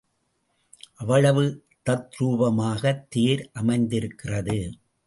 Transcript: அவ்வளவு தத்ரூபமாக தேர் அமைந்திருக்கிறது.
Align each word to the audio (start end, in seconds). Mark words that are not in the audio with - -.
அவ்வளவு 0.95 1.43
தத்ரூபமாக 1.89 2.93
தேர் 3.09 3.45
அமைந்திருக்கிறது. 3.53 4.59